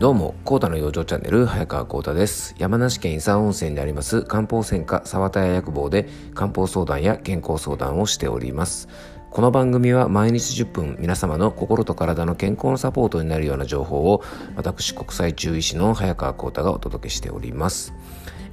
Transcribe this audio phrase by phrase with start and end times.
[0.00, 2.54] どうも、コータの養生チャンネル、早川コータです。
[2.56, 8.88] 山梨県伊佐温泉であります漢方専科沢田屋薬房で漢方相談や健康相談をしております。
[9.30, 14.22] この番組は毎日10分皆様の心と体の健康のサポートになるような情報を
[14.56, 17.92] 私国際中医師の早川コータがお届けしております。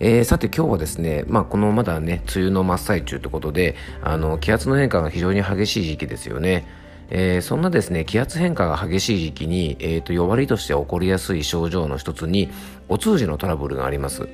[0.02, 6.66] えー、さて今日はですね、まあ、このまだね梅雨の真っ最中ということであの気圧の変化が非常に激しい時期ですよね。
[7.10, 12.50] えー、そんなですね気圧変化が激しい時期に、えーと、弱りとして起こりやすい症状の一つに
[12.90, 14.28] お通じのトラブルがあります。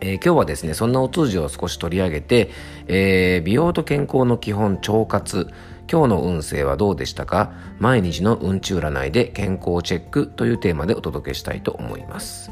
[0.00, 2.50] えー、今日はですねそんなお通じを少し取り上げて、
[2.86, 5.48] えー、美容と健康の基本腸活
[5.90, 7.52] 今日の運勢はどうでしたか？
[7.78, 12.50] 毎日の運値占いで健康チェックというテーマでお届けしたいと思います、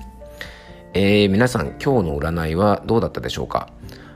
[0.95, 3.69] えー、皆さん今日の占いはどうだったでしょうか？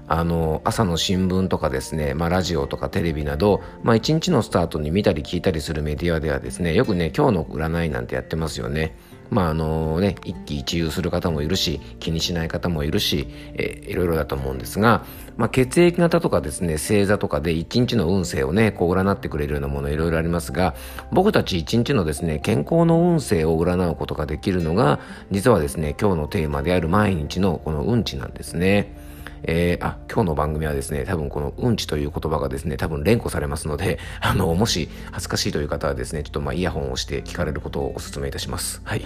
[0.08, 8.96] あの朝の新聞とかですね、まあ、ラジオとかテレビなど、まあ、一日のスタートに見たり聞いたりするメディアではですねよくね今日の占いなんてやってますよね。
[9.30, 15.04] まああのね、一喜一憂する方もいるし気にしない方もいるし、えいろいろだと思うんですが、
[15.36, 20.74] まあ、血液型とかですね星座とかで一日の運勢をねこう占ってくれるようなものいろいろありますが
[21.12, 24.98] 僕たち一日のですね健康の運勢を占うことができるのが
[25.30, 29.07] 実はですね今日のテーマである毎日のこの運値なんですね。
[29.42, 38.80] えー、あ、今日の番組はですね、多分このうんちという言葉がですね、多分連呼されますので、 あの、もし恥ずかしいという方はですね、ちょっとまあイヤホンをして聞かれることをお勧めいたします。
[38.84, 39.04] はい。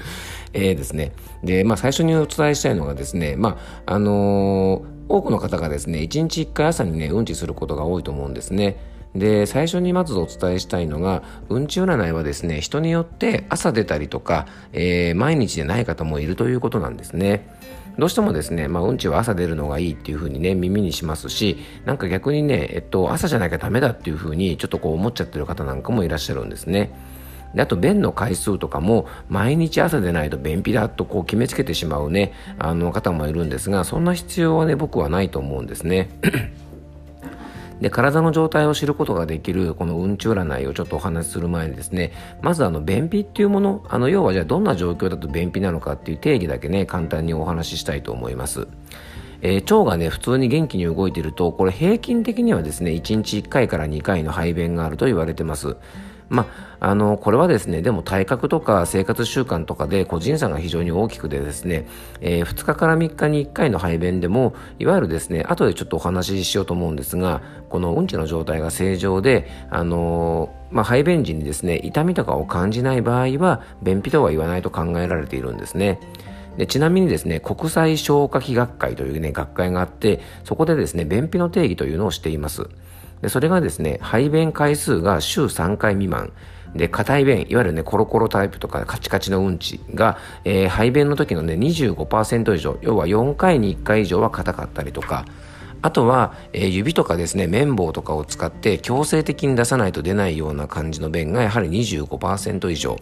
[0.52, 1.12] えーですね。
[1.42, 8.76] で、まあ最初にお伝えしたいのがですね、まあ、あのー、多くの方がですね、1日1回朝にね、うんちすることが多いと思うんですね。
[9.14, 17.48] で最初にまずお伝えしたいのがうんち占いはですね人によって朝出たりとか、えー、毎日でない方もいるということなんですね。
[17.96, 26.92] どうしてもですね、まあ、うんちは朝出るのがいいっていうふうにね、耳にしますし、なんか逆にね、えっと、朝じゃなきゃダメだっていうふうに、ちょっとこう思っちゃってる方なんかもいらっしゃるんですね。
[27.54, 36.10] であと、便の回数とかも、毎日朝でないと便秘だとこう決めつけてしまうね、あの方もいるんですが、そんな必要はね、僕はないと思うんですね。
[37.80, 48.68] で体の状態を知ることができるこのうんち占いをちょっとお話しする前にですねまずあの便秘っていうものあの要はじゃあどんな状況だと便秘なのかっていう定義だけね簡単にお話ししたいと思います。
[49.42, 55.76] えー、腸がね普通に元気に動いているとこれ平均的にはですね1日1回から2回の排便があると言われてます。
[56.28, 56.46] ま
[56.80, 61.86] あ、あのこれはですねでも体格とか生活習慣とかで個人差が非常に大きくてですね、
[62.20, 76.00] えー、2日から3日に1回の排便でもいわゆるですね後でちょっとお話ししようと思うんですがこのうんちの状態が正常であのまあ、排便時にですね痛みとかを感じない場合は便秘とは言わないと考えられているんですね。
[76.56, 82.68] でちなみにですね国際消化器学会というね学会があってそこでですね便秘の定義というのをしています。
[83.22, 86.32] でそれがですね排便回数が週3回未満。
[86.74, 92.78] で硬い便いわゆるねコロコロタイプとかカチカチのうんちが、えー、排便の時のね25%以上。
[92.82, 95.24] 要は4回に1回以上は硬かったりとか。
[95.82, 102.96] あとは、えー、指とかですね綿棒とかを使って強制的に出さないと出ないような感じの便がやはり25%以上。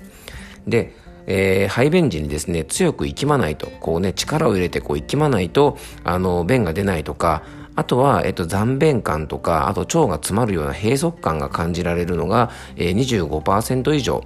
[0.66, 0.94] で
[1.26, 7.42] えー、排便時にですね強く息まないとこうね力を入れてこう息まないとあの便が出ないとか
[7.74, 14.24] あとは、えっと、残便感とか、あと腸が詰まるような閉塞感が感じられるのが、えー、25%以上。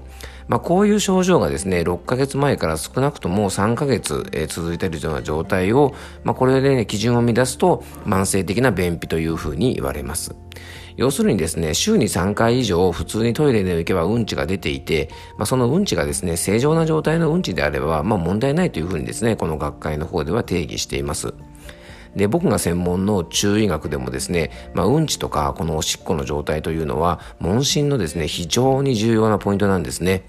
[0.49, 10.37] まあ、こういう症状がですね、6ヶ月前から少なくとも3ヶ月、えー、続いているような状態を、まあ、これで、ね、基準を乱すと、慢性的な便秘というふうに言われます。
[10.97, 21.34] 要するにですね、週に3回以上普通にトイレで行けばうんちが出ていて、まあ、そのうんちがですね、正常な状態のうんちであれば、まあ、問題ないというふうにですね、この学会の方では定義しています。
[22.16, 30.25] で僕が専門の中医学でもですね、まあ、うんちとかこのおしっこの状態というのは問診のですね非常に重要なポイントなんですね、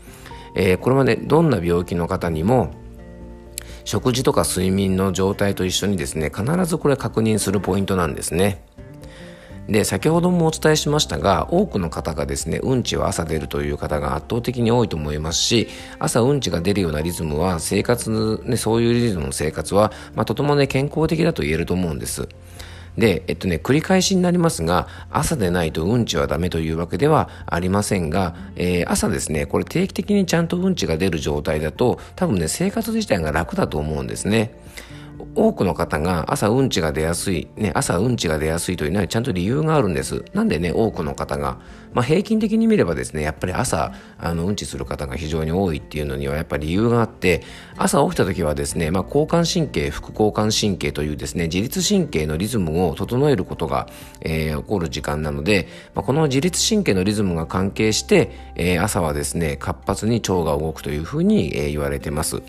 [0.54, 2.72] えー、これまでどんな病気の方にも
[3.86, 8.62] 食事とか睡眠の状態と一緒にですね必ずこれ確認するポイントなんですね。
[9.68, 15.68] で先ほどもお伝えしましたが多くの方がですねうんちは朝出るという方が圧倒的に多いと思いますし
[16.00, 22.30] 朝うんちが出るようなリズムは生活、ね、そういうリズムの生活は、まあ、とてもね健康的だと言えると思うんです
[22.98, 34.52] で、えっとね、繰り返しになりますが、朝でないとうんちはダメというわけではありませんが、えー、朝ですね、これ定期的にちゃんとうんちが出る状態だと、多分ね、生活自体が楽だと思うんですね。
[35.36, 40.26] 多くの方が朝うんちが出やすい、ね、朝うんちが出やすいというのはちゃんと理由があるんです。
[40.34, 41.60] なんでね、多くの方が、
[41.94, 47.44] まあ、平均的に見ればですね、やっぱり朝、あの、うんちする方が非常に多いっていうのにはやっぱり理由があって、
[47.78, 53.88] 朝起きた時はですね、まあ、交感神経、副交感神経というですね、自律神経のリズムを整えることが、
[54.22, 62.42] えー、起こる時間なので、まあ、この自律神経のリズムが関係して、えー、朝はですね、活発に腸が動くというふうに、えー、言われてます。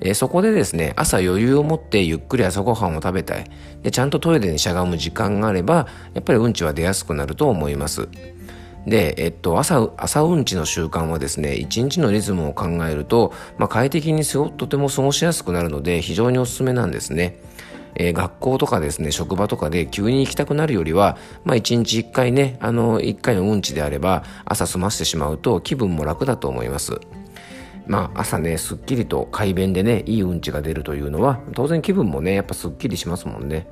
[0.00, 3.44] えー、そこでですね、朝余裕を持ってゆっくり朝ごはんを食べたい。
[3.82, 8.08] で、ちゃんとトイレにしゃがむ時間があれば、やっぱりうんちは出やすくなると思います。
[8.86, 17.36] で、えっと、朝、朝うんちの習慣はですね、一日のリズムを考えると、まあ、快適にとても過ごしやすくなるので、非常におすすめなんですね。
[17.94, 27.00] えー、学校とかですね、職場とかで急に行きたくなるよりは、まあ一日一回ね、あの、一回のうんちであれば、朝済ませてしまうと気分も楽だと思います。
[27.88, 33.66] まあ朝ねすっきりと快便でねいいうんちが出るというのは当然気分もねやっぱすっきりしますもんね。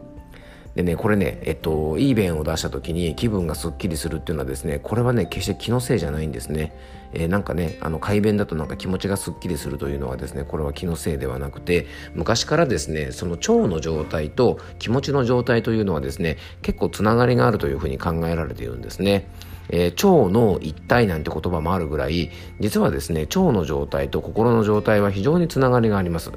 [0.74, 6.76] でねこれねえっといい便を出した時に気分がすっきりするっていうのはですねこれはね決して気のせいじゃないんですね、
[7.14, 19.30] えー、なんかねあの快便だとなんか気持ちがすっきりするというのはですねこれは気のせいではなくて昔からですねその腸の状態と気持ちの状態というのはですね結構つながりがあるというふうに考えられているんですね。
[19.68, 22.30] えー、腸の一体なんて言葉もあるぐらい
[22.60, 26.32] 実はですね腸の状態と心の状態は非常につながりがあります。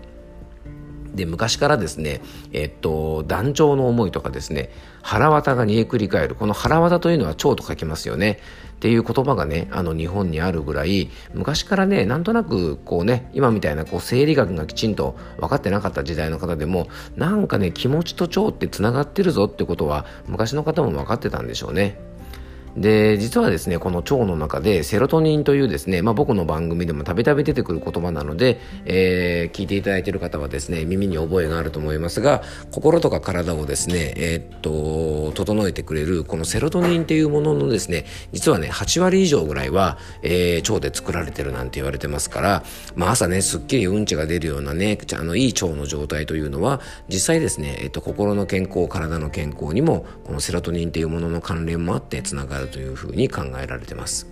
[1.15, 2.21] で昔からですね、
[2.53, 4.69] えっと、団長の思いとかですね
[5.01, 6.35] 腹渡が煮えくり返る。
[6.35, 8.39] この腹渡というのは腸と書きますよね。
[8.75, 16.87] っていう言葉がねあの日本にあるぐらい昔からねなんとなくこうね今みたいなこう生理学がきちんと分かってなかった時代の方でも
[17.17, 22.08] なんかね気持ちと腸ってつながってるぞってことは昔の方も分かってたんでしょうね。
[22.77, 42.63] で実はですねこの腸の中でセロトニンというですね、まあ、僕の番組でもたびたび出てくる言葉なので、えー、聞いていただいている方はですね耳に覚えがあると思いますが心とか体をですね、えー、っと整えてくれるこのセロトニンというもののですね実はね8割以上ぐらいは、えー、腸で作られてるなんて言われてますから、
[42.95, 54.27] まあ、朝ねすっきりうんちが出るようなねあのいい腸の状態というのは実際ですね、えー、っと心の健康体の健康にもこのセロトニンというものの関連もあってつながるというふうに考えられてます。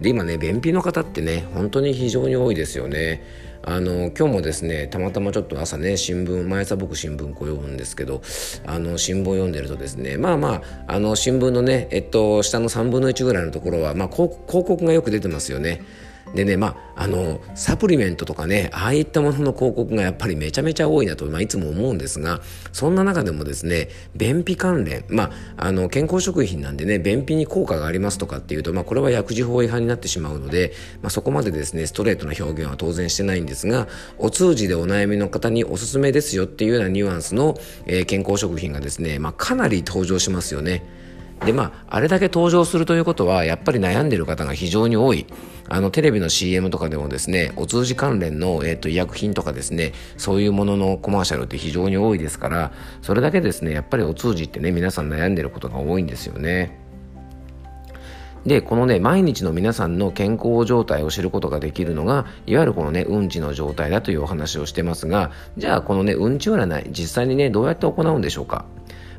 [0.00, 3.46] で今ね便秘の方ってね本当に非常に多いですよね。
[3.68, 8.22] あの今日もですねたまたまちょっと朝ね新聞毎朝僕新聞こう読むんですけど
[8.64, 15.82] あの新聞を読んでるとですねまあまああの新聞のねえっと下の3分の1ぐらいのところは、まあ、広告がよく出てますよね。
[16.36, 22.40] でねまああのサプリメントとかねああいったものの広告がやっぱりめちゃめちゃ多いなと、まあ、いつも思うんですが
[22.72, 25.24] そんな中でもですね便秘関連ま
[25.56, 30.72] ああの健康食品なんでね便秘に効果がありますとかっていうと、まあ、これは薬事法違反になってしまうので、
[31.02, 37.56] まあ、そこまでですねストレートな表現は当然してないんですがお通じでお悩みの方におすすめですよっていうようなニュアンスの、
[37.86, 41.05] えー、健康食品がですね、まあ、かなり登場しますよね。
[41.44, 45.26] でまああれだけ登場するということはやっぱり悩んでる方が非常に多い
[45.68, 52.72] あのテレビの CM とかでもですねお通じ関連の、えーと、医薬品とかですねそういうもののコマーシャルって非常に多いですから
[53.02, 56.86] それだけですねやっぱりお通じってね皆さん悩んでることが多いんですよね。
[58.46, 68.64] で、このね、毎日の皆さんの健康状態を知ることができるのが、いわゆるこのね、うんちの状態だというお話をしてますが、じゃあこのね、うんち占い、実際にね、どうやって行うんでしょうか？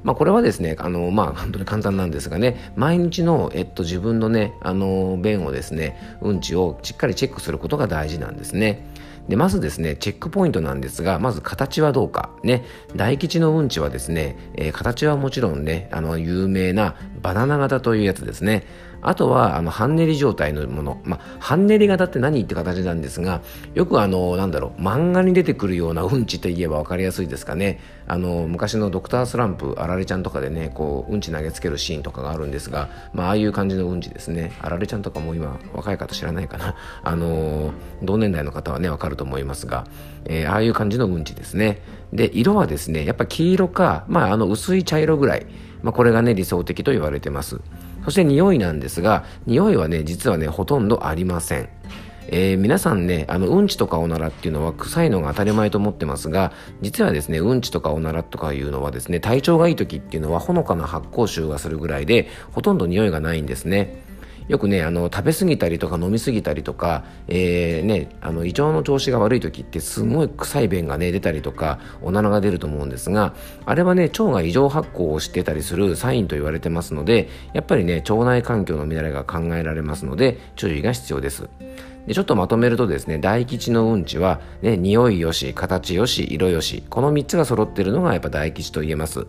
[0.07, 8.85] まあ、これはですね、あの、まあ、本当に簡単なんですがね、毎日の、えっと、自分のね、あの、便をですね、うんちをしっかりチェックすることが大事なんですね。
[9.27, 12.29] で、まずですね、チェックポイントなんですが、まず形はどうか。
[12.41, 12.63] ね、
[12.95, 18.65] 大吉のうんちはですね、えー、形はもちろんね、あの、有名なバナナ型というやつですね。
[19.01, 23.41] あとはあの半練り状態のもの、まあ、半練り型って何って形なんですが
[23.75, 27.79] よくあのなんだろう漫画に出てくるようなうんちといえば分かりやすいですかね。
[28.07, 34.51] あの昔のドクタースランプあられちゃんとかでねこううんち投げつけるシーンとかがあるんですが、まあ、ああいう感じのうんちですね。
[34.61, 36.75] あられちゃんとかも今若い方知らないかな。
[37.03, 39.85] あの同年代の方はね分かると思いますが、
[40.25, 41.81] えー、ああいう感じのうんちですね。
[42.13, 45.45] で色はですねやっぱ黄色か、まあ、あの薄い茶色ぐらい、
[45.83, 47.59] まあ、これがね理想的と言われてます
[48.07, 51.67] そして匂いなんですが、匂いはね、実はね、ほとんどありません。
[52.29, 64.06] えー、皆さんね、あの、うんちとかおならっていうのは臭いのが当たり前と思ってますが、実はですね、うんちとかおならとかいうのはですね、体調がいい時っていうのはほのかな発酵臭がするぐらいで、ほとんど匂いがないんですね。
[64.47, 73.33] よくねあの食べ過ぎたりとか飲み過ぎたりとか、えー、ね、あの胃腸の調子が悪い時ってすごい臭い便がね出たりとかおならが出ると思うんですが
[73.65, 81.49] あれはね腸が異常発酵をしてたりするサインと言われてますのでやっぱりね腸内環境の乱れが考えられますので注意が必要です。
[82.07, 89.27] でちょっとまとめるとですね大吉のうんちは、ね、匂いよし形よし色よしこの3つが揃っているのがやっぱ大吉と言えます。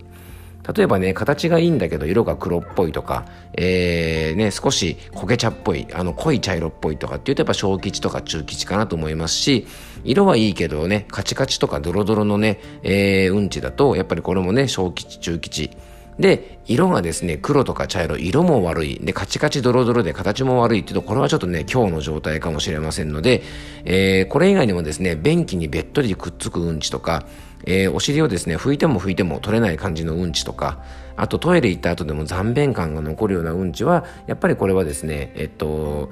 [0.74, 3.24] 例えばね、形がいいんだけど色が黒っぽいとか、
[3.54, 9.66] えー、ね、少し焦げ茶っぽい、あの濃い茶色っぽいとかって言うとやっぱ小吉とか中吉かなと思いますし、
[10.04, 15.70] 色はいいけどね、カチカチとかドロドロのね、えー、うんちだと、やっぱりこれもね、小吉、中吉。
[16.18, 18.98] で、色がですね、黒とか茶色、色も悪い。
[19.00, 23.42] で、カチカチドロドロで形も悪いっていうと、これはちょっとね、今日の状態かもしれませんので、
[23.84, 27.24] えー、これ以外にもですね、便器にべっとりくっつくうんちとか、
[27.64, 30.82] えー、お尻をですね、拭いても拭いても取れない感じのうんちとか、
[31.16, 36.10] あとトイレ行った後でも残便感が残るようなうんちは、やっぱりこれはですね、えっと、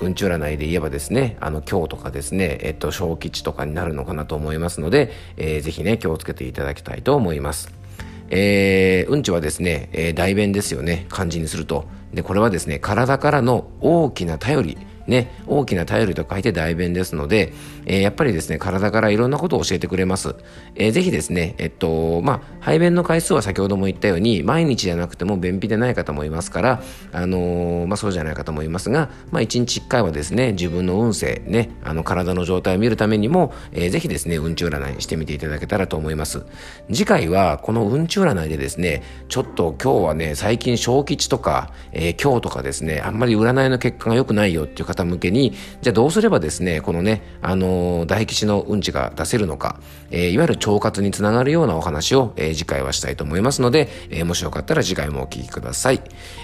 [0.00, 7.85] うんち占いで言えばですね、あの、今日とかですね、えっと、小吉とかになるのかなと思いますので、えー、ぜひね、気をつけていただきたいと思います。
[8.30, 11.86] えー、うんちはですね、えー、大便ですよね、漢字にすると。
[12.12, 17.52] で、これはですね、体からの大きな頼り、ね、大きな頼りと書いて代弁ですので、
[17.86, 20.34] えー、やっぱりですね、体からいろんなことを教えてくれます。
[20.74, 26.82] えー、ぜひですね、えっと、まあ、排便の回数は先ほども言ったように、毎日じゃなくても便秘でない方もいますから、
[27.12, 36.44] あのー、まあ、そうじゃない方もいますが、まあ、1日1回はですね、自分の運勢、ね、あの、体の状態を見るためにも、えー、ぜひですね、うんち占いしてみていただけたらと思います。
[36.88, 49.78] 次回は、このうんち占いでですね、ちょっと今日はね、最近小吉とか、えー、今日とかですね、あんまり占いの結果が良くないよっていう方方向けに、じゃあどうすればですね、このね、あのー、大吉のうんちが出せるのか、
[50.10, 56.00] えー、いわゆる腸活につながるようなお話を、えー、次回はしたいと思いますので、えー、もしよかったら次回もお聴きください、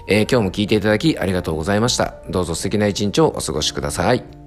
[0.08, 0.30] えー。
[0.30, 2.14] 今日も聞いていただきありがとうございました。
[2.28, 4.41] どうぞ素敵な一日をお過ごしください。